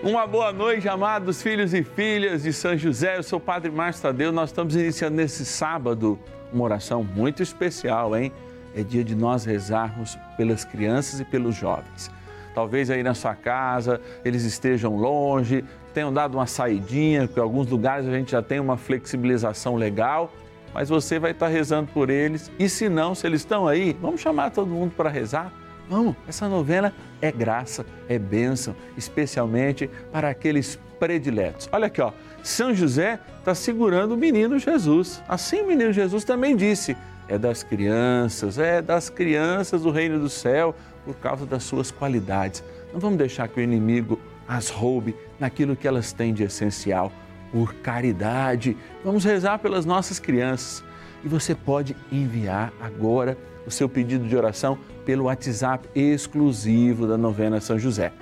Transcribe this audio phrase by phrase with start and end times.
[0.00, 3.16] Uma boa noite, amados filhos e filhas de São José.
[3.16, 4.30] Eu sou o Padre Márcio Tadeu.
[4.30, 6.16] Nós estamos iniciando nesse sábado
[6.52, 8.32] uma oração muito especial, hein?
[8.76, 12.12] É dia de nós rezarmos pelas crianças e pelos jovens.
[12.54, 17.66] Talvez aí na sua casa eles estejam longe, tenham dado uma saidinha, porque em alguns
[17.66, 20.32] lugares a gente já tem uma flexibilização legal,
[20.72, 22.52] mas você vai estar rezando por eles.
[22.56, 25.52] E se não, se eles estão aí, vamos chamar todo mundo para rezar
[25.88, 31.68] Vamos, essa novena é graça, é bênção, especialmente para aqueles prediletos.
[31.70, 35.22] Olha aqui, ó, São José está segurando o menino Jesus.
[35.28, 36.96] Assim o menino Jesus também disse:
[37.28, 42.64] é das crianças, é das crianças do reino do céu, por causa das suas qualidades.
[42.92, 47.12] Não vamos deixar que o inimigo as roube naquilo que elas têm de essencial,
[47.52, 48.76] por caridade.
[49.04, 50.82] Vamos rezar pelas nossas crianças.
[51.24, 53.36] E você pode enviar agora
[53.66, 58.12] o seu pedido de oração pelo WhatsApp exclusivo da novena São José.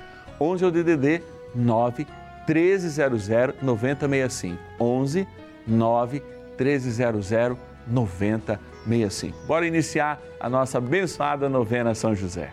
[0.41, 1.23] 11 é o DDD
[1.55, 2.07] 9
[2.47, 3.29] 1300
[3.63, 4.59] 9065.
[4.81, 5.27] 11
[5.67, 6.23] 9
[6.59, 9.47] 1300 9065.
[9.47, 12.53] Bora iniciar a nossa abençoada novena São José.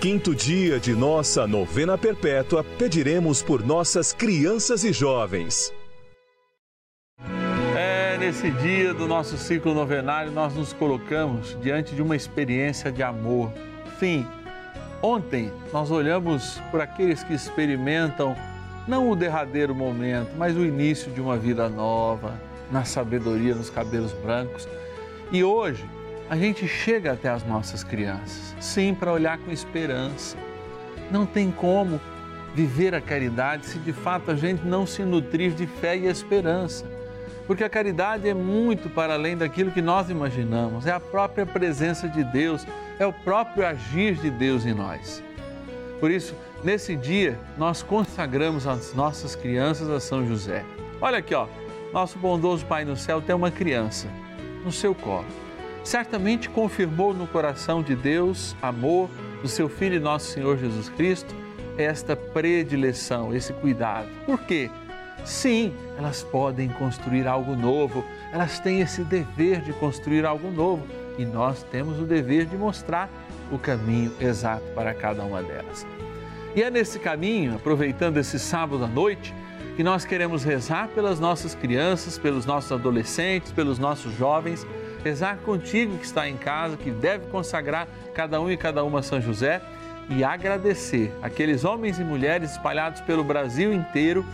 [0.00, 5.70] quinto dia de nossa novena perpétua, pediremos por nossas crianças e jovens.
[7.76, 13.02] É, nesse dia do nosso ciclo novenário, nós nos colocamos diante de uma experiência de
[13.02, 13.52] amor.
[13.98, 14.26] Sim,
[15.02, 18.34] ontem nós olhamos por aqueles que experimentam
[18.88, 22.40] não o derradeiro momento, mas o início de uma vida nova,
[22.72, 24.66] na sabedoria, nos cabelos brancos.
[25.30, 25.84] E hoje
[26.30, 30.36] a gente chega até as nossas crianças, sim, para olhar com esperança.
[31.10, 32.00] Não tem como
[32.54, 36.88] viver a caridade se de fato a gente não se nutrir de fé e esperança.
[37.48, 42.08] Porque a caridade é muito para além daquilo que nós imaginamos, é a própria presença
[42.08, 42.64] de Deus,
[43.00, 45.20] é o próprio agir de Deus em nós.
[45.98, 46.32] Por isso,
[46.62, 50.64] nesse dia, nós consagramos as nossas crianças a São José.
[51.00, 51.48] Olha aqui, ó,
[51.92, 54.06] nosso bondoso Pai no céu tem uma criança
[54.64, 55.49] no seu colo.
[55.82, 59.08] Certamente confirmou no coração de Deus amor
[59.42, 61.34] do seu Filho e nosso Senhor Jesus Cristo
[61.76, 64.08] esta predileção, esse cuidado.
[64.26, 64.70] Por quê?
[65.24, 70.86] Sim, elas podem construir algo novo, elas têm esse dever de construir algo novo
[71.18, 73.10] e nós temos o dever de mostrar
[73.50, 75.86] o caminho exato para cada uma delas.
[76.54, 79.34] E é nesse caminho, aproveitando esse sábado à noite,
[79.76, 84.66] que nós queremos rezar pelas nossas crianças, pelos nossos adolescentes, pelos nossos jovens,
[85.02, 89.02] rezar contigo que está em casa, que deve consagrar cada um e cada uma a
[89.02, 89.60] São José
[90.08, 94.24] e agradecer aqueles homens e mulheres espalhados pelo Brasil inteiro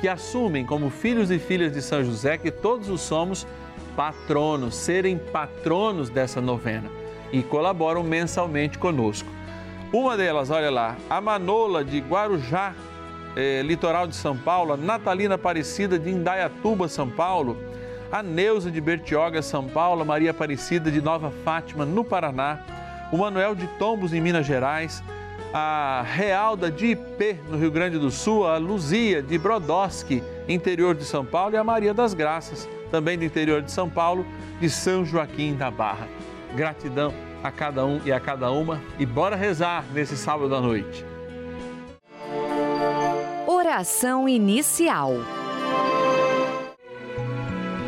[0.00, 3.46] que assumem como filhos e filhas de São José que todos os somos
[3.96, 6.88] patronos, serem patronos dessa novena
[7.32, 9.28] e colaboram mensalmente conosco.
[9.92, 12.74] Uma delas, olha lá, a Manola de Guarujá,
[13.34, 17.56] eh, litoral de São Paulo, a Natalina Aparecida de Indaiatuba, São Paulo,
[18.10, 22.60] a Neuza de Bertioga, São Paulo, Maria Aparecida de Nova Fátima, no Paraná,
[23.12, 25.02] o Manuel de Tombos, em Minas Gerais,
[25.52, 31.04] a Realda de Ipê, no Rio Grande do Sul, a Luzia de Brodowski, interior de
[31.04, 34.26] São Paulo, e a Maria das Graças, também do interior de São Paulo,
[34.60, 36.08] de São Joaquim da Barra.
[36.54, 37.12] Gratidão
[37.42, 41.04] a cada um e a cada uma e bora rezar nesse sábado à noite.
[43.46, 45.12] Oração inicial.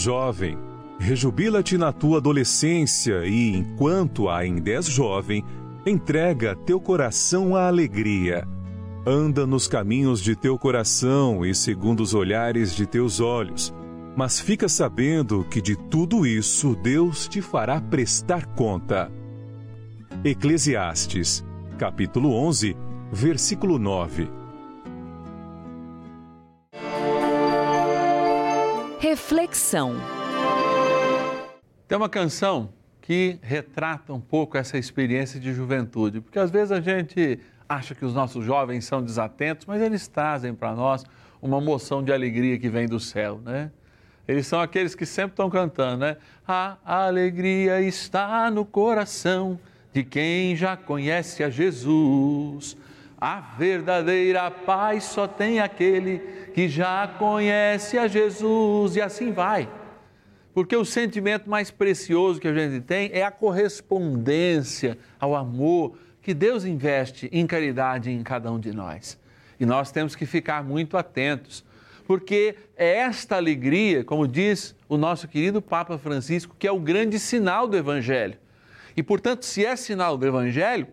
[0.00, 0.56] Jovem,
[0.98, 5.44] rejubila-te na tua adolescência e, enquanto ainda és jovem,
[5.84, 8.48] entrega teu coração à alegria.
[9.06, 13.74] Anda nos caminhos de teu coração e segundo os olhares de teus olhos,
[14.16, 19.12] mas fica sabendo que de tudo isso Deus te fará prestar conta.
[20.24, 21.44] Eclesiastes,
[21.76, 22.74] capítulo 11,
[23.12, 24.39] versículo 9.
[29.00, 29.94] Reflexão.
[31.88, 32.68] Tem uma canção
[33.00, 38.04] que retrata um pouco essa experiência de juventude, porque às vezes a gente acha que
[38.04, 41.02] os nossos jovens são desatentos, mas eles trazem para nós
[41.40, 43.70] uma moção de alegria que vem do céu, né?
[44.28, 46.18] Eles são aqueles que sempre estão cantando, né?
[46.46, 49.58] A alegria está no coração
[49.94, 52.76] de quem já conhece a Jesus.
[53.20, 56.20] A verdadeira paz só tem aquele
[56.54, 58.96] que já conhece a Jesus.
[58.96, 59.68] E assim vai.
[60.54, 66.32] Porque o sentimento mais precioso que a gente tem é a correspondência ao amor que
[66.32, 69.18] Deus investe em caridade em cada um de nós.
[69.58, 71.64] E nós temos que ficar muito atentos,
[72.06, 77.18] porque é esta alegria, como diz o nosso querido Papa Francisco, que é o grande
[77.18, 78.38] sinal do Evangelho.
[78.96, 80.88] E, portanto, se é sinal do Evangelho,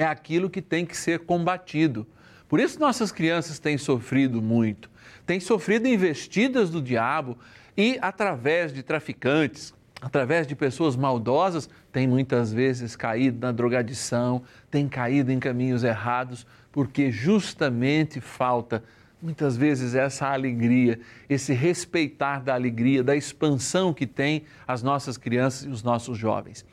[0.00, 2.06] é aquilo que tem que ser combatido.
[2.48, 4.90] Por isso, nossas crianças têm sofrido muito,
[5.26, 7.36] têm sofrido investidas do diabo
[7.76, 14.88] e, através de traficantes, através de pessoas maldosas, têm muitas vezes caído na drogadição, têm
[14.88, 18.82] caído em caminhos errados, porque justamente falta
[19.22, 20.98] muitas vezes essa alegria,
[21.28, 26.64] esse respeitar da alegria, da expansão que tem as nossas crianças e os nossos jovens.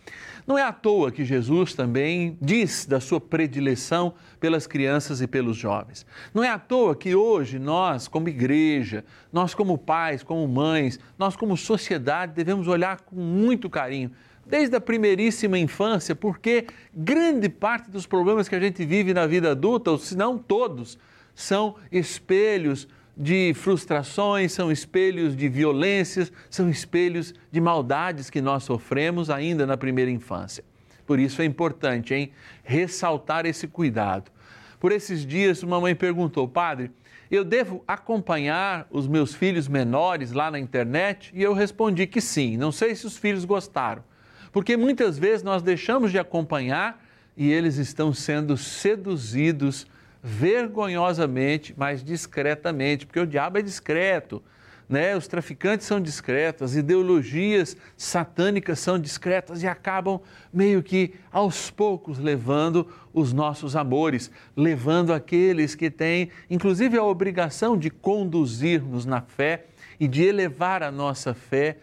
[0.46, 5.58] Não é à toa que Jesus também diz da sua predileção pelas crianças e pelos
[5.58, 6.06] jovens.
[6.34, 11.36] Não é à toa que hoje nós, como igreja, nós como pais, como mães, nós
[11.36, 14.12] como sociedade devemos olhar com muito carinho
[14.50, 19.52] desde a primeiríssima infância, porque grande parte dos problemas que a gente vive na vida
[19.52, 20.98] adulta, ou se não todos,
[21.38, 29.30] são espelhos de frustrações, são espelhos de violências, são espelhos de maldades que nós sofremos
[29.30, 30.64] ainda na primeira infância.
[31.06, 32.32] Por isso é importante, hein,
[32.64, 34.32] ressaltar esse cuidado.
[34.80, 36.90] Por esses dias, uma mãe perguntou, padre,
[37.30, 41.32] eu devo acompanhar os meus filhos menores lá na internet?
[41.36, 42.58] E eu respondi que sim.
[42.58, 44.04] Não sei se os filhos gostaram,
[44.52, 49.86] porque muitas vezes nós deixamos de acompanhar e eles estão sendo seduzidos
[50.28, 54.44] vergonhosamente, mas discretamente, porque o diabo é discreto.
[54.90, 55.16] Né?
[55.16, 62.20] Os traficantes são discretos, as ideologias satânicas são discretas e acabam meio que aos poucos
[62.20, 69.66] levando os nossos amores, levando aqueles que têm, inclusive, a obrigação de conduzir-nos na fé
[70.00, 71.78] e de elevar a nossa fé,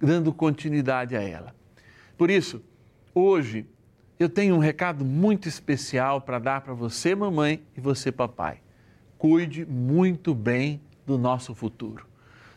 [0.00, 1.54] dando continuidade a ela.
[2.16, 2.62] Por isso,
[3.14, 3.66] hoje,
[4.20, 8.58] eu tenho um recado muito especial para dar para você, mamãe, e você, papai.
[9.16, 12.04] Cuide muito bem do nosso futuro.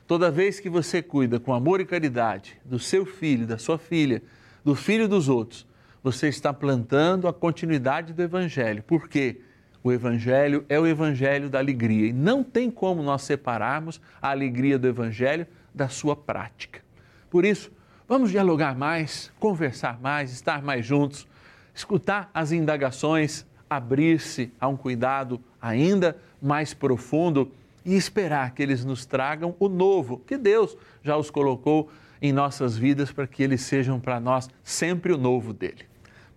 [0.05, 4.21] Toda vez que você cuida com amor e caridade do seu filho, da sua filha,
[4.61, 5.65] do filho dos outros,
[6.03, 8.83] você está plantando a continuidade do Evangelho.
[8.83, 9.39] Por quê?
[9.81, 14.77] O Evangelho é o Evangelho da alegria e não tem como nós separarmos a alegria
[14.77, 16.81] do Evangelho da sua prática.
[17.29, 17.71] Por isso,
[18.05, 21.25] vamos dialogar mais, conversar mais, estar mais juntos
[21.73, 27.51] escutar as indagações, abrir-se a um cuidado ainda mais profundo
[27.85, 31.89] e esperar que eles nos tragam o novo, que Deus já os colocou
[32.21, 35.85] em nossas vidas para que eles sejam para nós sempre o novo dele.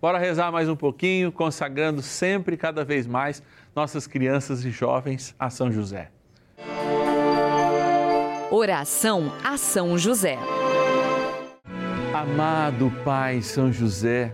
[0.01, 3.41] Bora rezar mais um pouquinho, consagrando sempre e cada vez mais
[3.75, 6.11] nossas crianças e jovens a São José.
[8.51, 10.37] Oração a São José.
[12.13, 14.33] Amado Pai São José,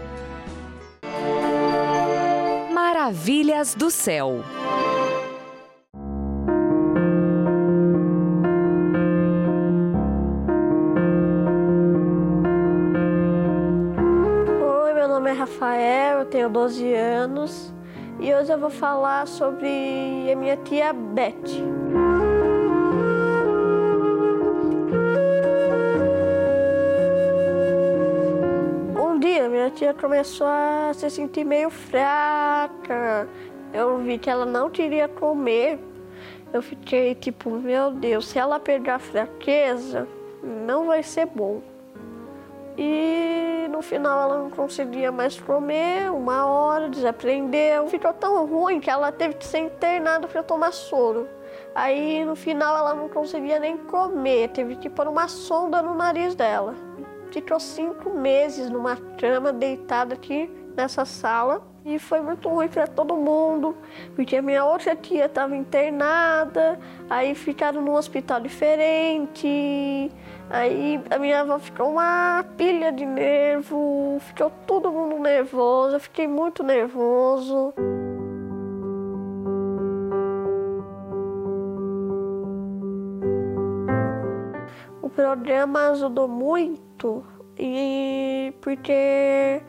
[3.11, 4.39] Maravilhas do céu.
[14.85, 17.73] Oi, meu nome é Rafael, eu tenho 12 anos
[18.17, 21.80] e hoje eu vou falar sobre a minha tia Beth.
[29.71, 33.27] Tia começou a se sentir meio fraca.
[33.73, 35.79] Eu vi que ela não queria comer.
[36.53, 40.07] Eu fiquei tipo, meu Deus, se ela pegar fraqueza,
[40.43, 41.61] não vai ser bom.
[42.77, 47.87] E no final ela não conseguia mais comer, uma hora, desaprendeu.
[47.87, 51.27] Ficou tão ruim que ela teve que ser internada para tomar soro.
[51.73, 56.35] Aí no final ela não conseguia nem comer, teve que pôr uma sonda no nariz
[56.35, 56.75] dela.
[57.31, 63.15] Ficou cinco meses numa cama deitada aqui nessa sala e foi muito ruim para todo
[63.15, 63.75] mundo,
[64.15, 70.11] porque a minha outra tia estava internada, aí ficaram num hospital diferente,
[70.49, 76.27] aí a minha avó ficou uma pilha de nervo, ficou todo mundo nervoso, eu fiquei
[76.27, 77.73] muito nervoso.
[85.31, 87.23] Programa ajudou muito
[87.57, 89.61] e porque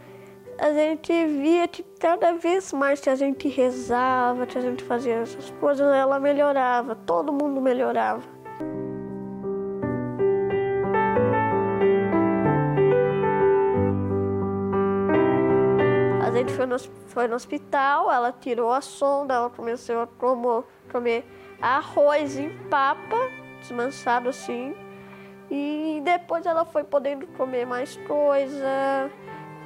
[0.58, 5.14] a gente via que cada vez mais que a gente rezava, que a gente fazia
[5.18, 8.24] essas coisas, ela melhorava, todo mundo melhorava.
[16.24, 16.76] A gente foi no,
[17.06, 20.08] foi no hospital, ela tirou a sonda, ela começou a
[20.90, 21.24] comer
[21.60, 23.16] arroz em papa,
[23.60, 24.74] desmanchado assim.
[25.54, 29.10] E depois ela foi podendo comer mais coisa.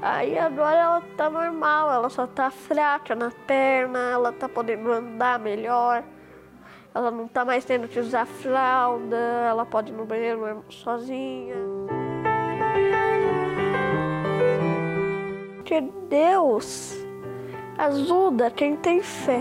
[0.02, 5.38] Aí agora ela tá normal, ela só tá fraca na perna, ela tá podendo andar
[5.38, 6.02] melhor.
[6.92, 9.16] Ela não tá mais tendo que usar fralda,
[9.48, 11.54] ela pode ir no banheiro sozinha.
[15.54, 16.96] Porque Deus
[17.78, 19.40] ajuda quem tem fé.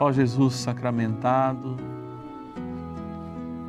[0.00, 1.76] Ó Jesus sacramentado,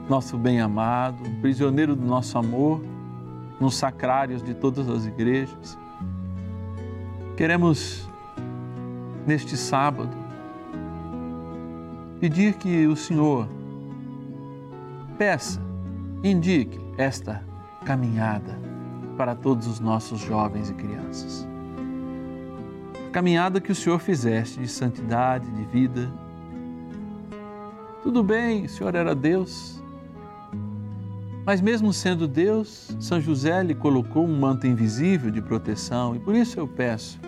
[0.08, 2.82] nosso bem-amado, prisioneiro do nosso amor,
[3.60, 5.78] nos sacrários de todas as igrejas.
[7.36, 8.08] Queremos,
[9.26, 10.16] neste sábado,
[12.20, 13.48] pedir que o Senhor
[15.18, 15.60] peça,
[16.24, 17.44] indique esta
[17.86, 18.60] caminhada
[19.18, 21.49] para todos os nossos jovens e crianças.
[23.12, 26.12] Caminhada que o Senhor fizeste de santidade, de vida.
[28.04, 29.82] Tudo bem, o Senhor era Deus,
[31.46, 36.36] mas mesmo sendo Deus, São José lhe colocou um manto invisível de proteção e por
[36.36, 37.20] isso eu peço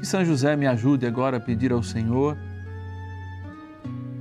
[0.00, 2.36] que São José me ajude agora a pedir ao Senhor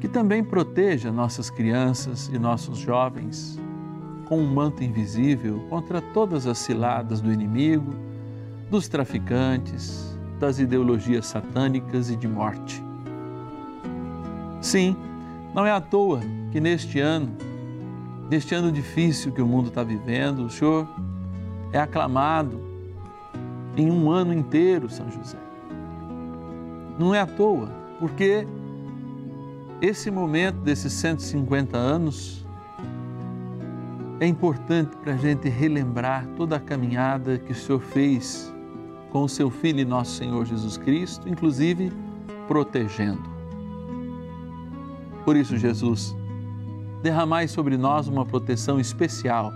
[0.02, 3.58] que também proteja nossas crianças e nossos jovens
[4.26, 7.96] com um manto invisível contra todas as ciladas do inimigo,
[8.70, 12.84] dos traficantes, das ideologias satânicas e de morte.
[14.62, 14.96] Sim,
[15.54, 16.22] não é à toa
[16.52, 17.36] que neste ano
[18.30, 20.88] neste ano difícil que o mundo está vivendo, o Senhor
[21.72, 22.60] é aclamado
[23.78, 25.38] em um ano inteiro, São José.
[26.98, 27.70] Não é à toa,
[28.00, 28.48] porque
[29.82, 32.46] esse momento desses 150 anos
[34.20, 38.55] é importante para a gente relembrar toda a caminhada que o Senhor fez
[39.16, 41.90] com o seu Filho e nosso Senhor Jesus Cristo, inclusive
[42.50, 43.24] protegendo.
[45.24, 46.14] Por isso, Jesus,
[47.02, 49.54] derramai sobre nós uma proteção especial.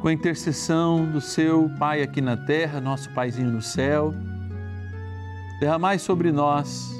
[0.00, 4.14] Com a intercessão do seu Pai aqui na terra, nosso Paizinho no céu,
[5.60, 6.90] derramai sobre nós,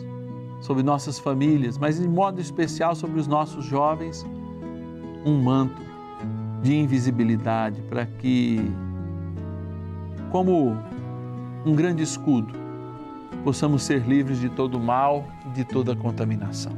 [0.60, 4.26] sobre nossas famílias, mas em modo especial sobre os nossos jovens,
[5.24, 5.80] um manto
[6.62, 8.60] de invisibilidade para que,
[10.32, 10.78] como
[11.62, 12.54] um grande escudo,
[13.44, 16.72] possamos ser livres de todo mal e de toda contaminação.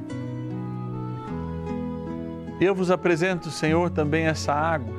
[2.61, 4.93] Eu vos apresento, Senhor, também essa água,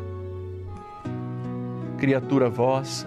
[1.97, 3.05] criatura vossa,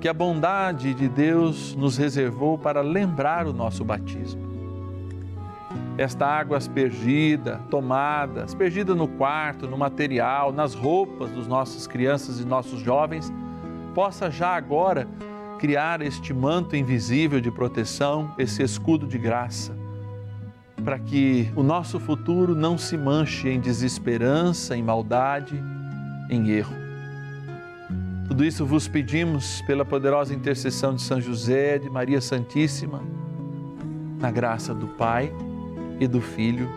[0.00, 4.40] que a bondade de Deus nos reservou para lembrar o nosso batismo.
[5.98, 12.44] Esta água aspergida, tomada, aspergida no quarto, no material, nas roupas dos nossos crianças e
[12.44, 13.30] nossos jovens,
[13.96, 15.08] possa já agora
[15.58, 19.74] criar este manto invisível de proteção, esse escudo de graça
[20.84, 25.60] para que o nosso futuro não se manche em desesperança, em maldade,
[26.30, 26.76] em erro.
[28.28, 33.02] Tudo isso vos pedimos pela poderosa intercessão de São José, de Maria Santíssima,
[34.20, 35.32] na graça do Pai
[35.98, 36.70] e do Filho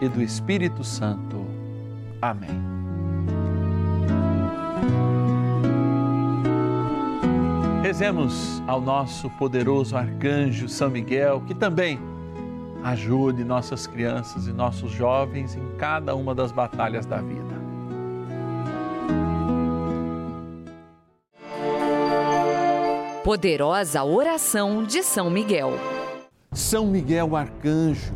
[0.00, 1.46] e do Espírito Santo.
[2.20, 2.72] Amém.
[7.82, 11.98] Rezemos ao nosso poderoso arcanjo São Miguel, que também
[12.82, 17.62] Ajude nossas crianças e nossos jovens em cada uma das batalhas da vida.
[23.22, 25.74] Poderosa oração de São Miguel.
[26.50, 28.12] São Miguel Arcanjo,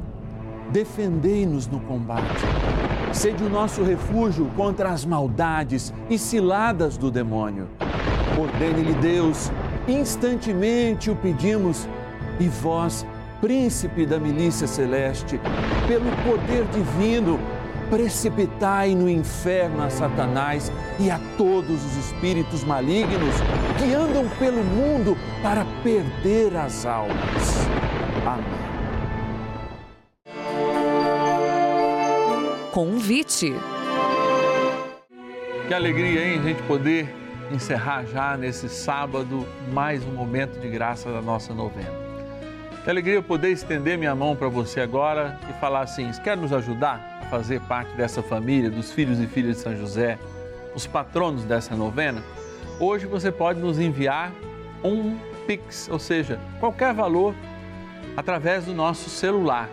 [0.72, 2.42] defendei-nos no combate.
[3.12, 7.68] Sede o nosso refúgio contra as maldades e ciladas do demônio.
[8.38, 9.50] Ordene-lhe Deus,
[9.88, 11.88] instantemente o pedimos,
[12.38, 13.06] e vós,
[13.40, 15.40] príncipe da milícia celeste,
[15.88, 17.40] pelo poder divino,
[17.88, 23.34] precipitai no inferno a Satanás e a todos os espíritos malignos
[23.78, 27.66] que andam pelo mundo para perder as almas.
[28.26, 28.66] Amém.
[32.72, 33.54] Convite.
[35.68, 41.10] Que alegria, hein, a gente poder encerrar já nesse sábado mais um momento de graça
[41.10, 41.92] da nossa novena.
[42.82, 47.20] Que alegria poder estender minha mão para você agora e falar assim: quer nos ajudar
[47.22, 50.18] a fazer parte dessa família, dos filhos e filhas de São José,
[50.74, 52.22] os patronos dessa novena?
[52.78, 54.32] Hoje você pode nos enviar
[54.84, 57.34] um Pix, ou seja, qualquer valor,
[58.16, 59.68] através do nosso celular.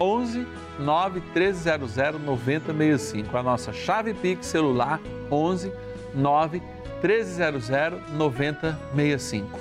[0.00, 0.46] 11
[0.78, 3.36] 9 1300 9065.
[3.36, 5.72] A nossa chave Pix celular 11
[6.14, 6.62] 9
[7.02, 7.68] 1300
[8.12, 9.58] 9065.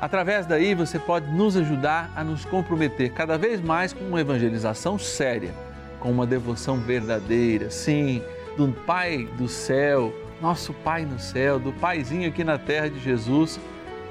[0.00, 4.98] Através daí você pode nos ajudar a nos comprometer cada vez mais com uma evangelização
[4.98, 5.52] séria,
[5.98, 8.22] com uma devoção verdadeira, sim,
[8.56, 13.58] do Pai do céu, nosso Pai no céu, do Paizinho aqui na terra de Jesus,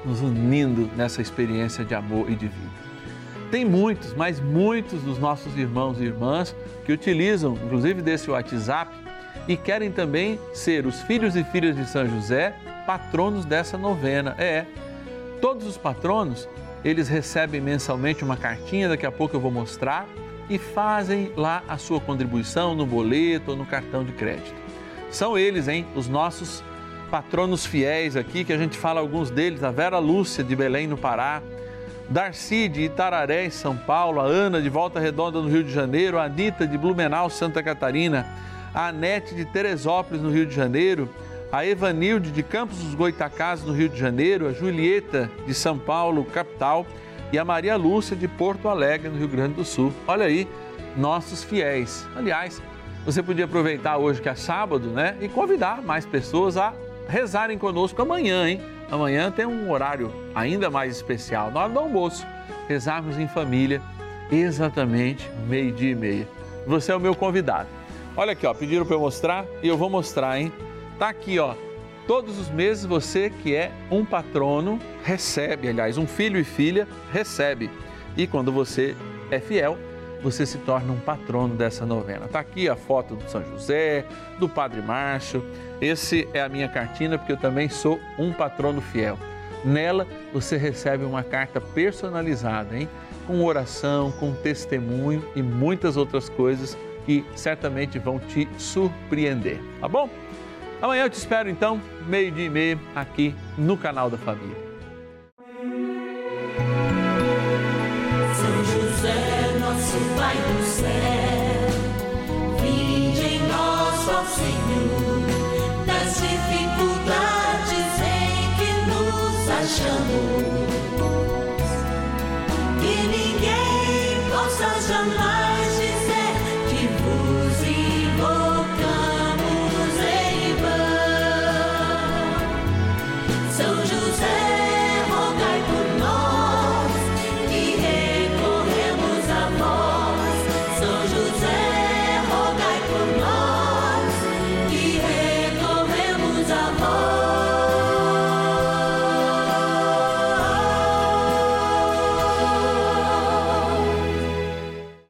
[0.04, 2.78] nos unindo nessa experiência de amor e de vida.
[3.50, 6.54] Tem muitos, mas muitos dos nossos irmãos e irmãs
[6.86, 8.92] que utilizam, inclusive desse WhatsApp,
[9.48, 12.54] e querem também ser os filhos e filhas de São José,
[12.86, 14.36] patronos dessa novena.
[14.38, 14.66] É,
[15.42, 16.48] todos os patronos,
[16.84, 20.06] eles recebem mensalmente uma cartinha, daqui a pouco eu vou mostrar,
[20.50, 24.56] e fazem lá a sua contribuição no boleto ou no cartão de crédito.
[25.10, 26.64] São eles, hein, os nossos
[27.10, 30.98] patronos fiéis aqui, que a gente fala alguns deles, a Vera Lúcia de Belém, no
[30.98, 31.42] Pará,
[32.10, 36.18] Darcy de Itararé, em São Paulo, a Ana de Volta Redonda, no Rio de Janeiro,
[36.18, 38.26] a Anitta de Blumenau, Santa Catarina,
[38.78, 41.10] a Anete de Teresópolis, no Rio de Janeiro,
[41.52, 46.24] a Evanilde de Campos dos Goitacazes, no Rio de Janeiro, a Julieta de São Paulo,
[46.26, 46.86] capital,
[47.34, 49.92] e a Maria Lúcia de Porto Alegre, no Rio Grande do Sul.
[50.08, 50.48] Olha aí,
[50.96, 52.06] nossos fiéis.
[52.16, 52.62] Aliás,
[53.04, 55.18] você podia aproveitar hoje que é sábado, né?
[55.22, 56.72] E convidar mais pessoas a
[57.10, 58.62] rezarem conosco amanhã, hein?
[58.92, 62.28] Amanhã tem um horário ainda mais especial, na hora do almoço.
[62.68, 63.82] Rezarmos em família,
[64.32, 66.28] exatamente meio-dia e meia.
[66.68, 67.77] Você é o meu convidado.
[68.20, 70.52] Olha aqui, ó, pediram para eu mostrar e eu vou mostrar, hein?
[70.98, 71.54] Tá aqui, ó.
[72.08, 77.70] Todos os meses você que é um patrono recebe, aliás, um filho e filha recebe.
[78.18, 78.96] E quando você
[79.30, 79.78] é fiel,
[80.24, 82.28] você se torna um patrono dessa novena.
[82.28, 84.04] Tá aqui a foto do São José,
[84.40, 85.46] do Padre Márcio.
[85.80, 89.20] Esse é a minha cartina porque eu também sou um patrono fiel.
[89.64, 92.90] Nela você recebe uma carta personalizada, hein?
[93.28, 96.76] Com oração, com testemunho e muitas outras coisas
[97.08, 100.10] que certamente vão te surpreender, tá bom?
[100.82, 104.67] Amanhã eu te espero então, meio-dia e meia, aqui no canal da Família.